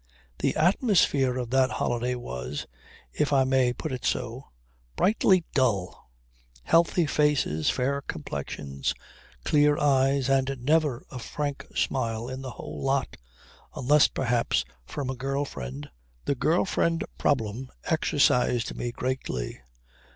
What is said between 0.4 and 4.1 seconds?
atmosphere of that holiday was if I may put it